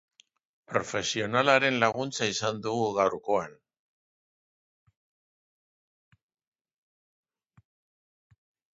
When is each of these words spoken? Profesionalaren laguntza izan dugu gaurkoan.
Profesionalaren 0.69 1.77
laguntza 1.83 2.29
izan 2.37 2.63
dugu 2.63 2.89
gaurkoan. 2.97 3.55